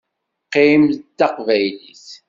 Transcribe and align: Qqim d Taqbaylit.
Qqim 0.45 0.83
d 0.91 0.93
Taqbaylit. 1.17 2.05